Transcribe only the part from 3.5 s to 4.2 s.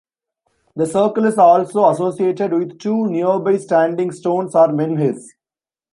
standing